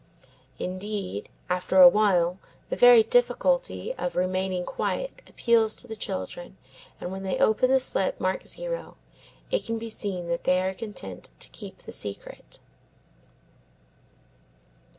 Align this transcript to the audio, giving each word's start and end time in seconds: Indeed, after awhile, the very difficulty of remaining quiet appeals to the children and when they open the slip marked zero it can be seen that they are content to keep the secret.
Indeed, 0.57 1.29
after 1.47 1.79
awhile, 1.79 2.39
the 2.71 2.75
very 2.75 3.03
difficulty 3.03 3.93
of 3.99 4.15
remaining 4.15 4.65
quiet 4.65 5.21
appeals 5.27 5.75
to 5.75 5.87
the 5.87 5.95
children 5.95 6.57
and 6.99 7.11
when 7.11 7.21
they 7.21 7.37
open 7.37 7.69
the 7.69 7.79
slip 7.79 8.19
marked 8.19 8.47
zero 8.47 8.97
it 9.51 9.63
can 9.63 9.77
be 9.77 9.89
seen 9.89 10.27
that 10.29 10.43
they 10.43 10.59
are 10.59 10.73
content 10.73 11.29
to 11.39 11.49
keep 11.49 11.83
the 11.83 11.93
secret. 11.93 12.57